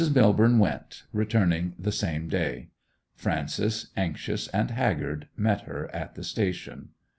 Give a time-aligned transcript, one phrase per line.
[0.09, 2.69] Millborne went, returning the same day.
[3.13, 6.89] Frances, anxious and haggard, met her at the station.